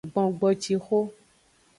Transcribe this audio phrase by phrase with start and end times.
[0.13, 0.97] Gbongboncixo.